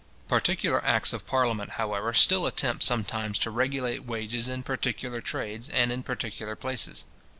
[0.27, 5.91] Particular acts of parliament, however, still attempt sometimes to regulate wages in particular trades, and
[5.91, 7.05] in particular places.